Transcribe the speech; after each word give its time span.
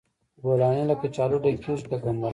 بولاني 0.43 0.83
له 0.89 0.95
کچالو 1.01 1.37
ډکیږي 1.43 1.83
که 1.89 1.97
ګندنه؟ 2.03 2.29